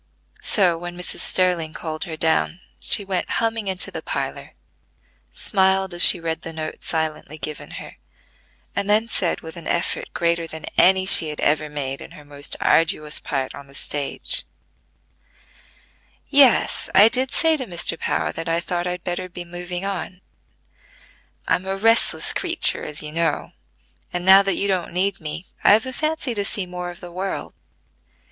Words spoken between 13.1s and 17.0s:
part on the stage: "Yes,